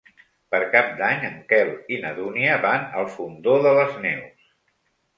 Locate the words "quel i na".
1.53-2.15